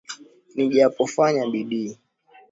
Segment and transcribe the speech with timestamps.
[0.55, 1.95] Nijapofanya bidii,